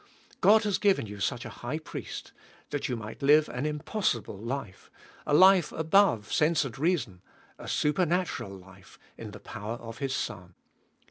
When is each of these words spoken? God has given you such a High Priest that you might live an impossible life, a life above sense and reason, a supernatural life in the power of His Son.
God 0.39 0.63
has 0.63 0.79
given 0.79 1.05
you 1.05 1.19
such 1.19 1.45
a 1.45 1.49
High 1.61 1.77
Priest 1.77 2.31
that 2.71 2.89
you 2.89 2.95
might 2.95 3.21
live 3.21 3.47
an 3.49 3.67
impossible 3.67 4.35
life, 4.35 4.89
a 5.27 5.33
life 5.35 5.71
above 5.71 6.33
sense 6.33 6.65
and 6.65 6.75
reason, 6.79 7.21
a 7.59 7.67
supernatural 7.67 8.49
life 8.49 8.97
in 9.15 9.29
the 9.29 9.39
power 9.39 9.75
of 9.75 9.99
His 9.99 10.15
Son. 10.15 10.55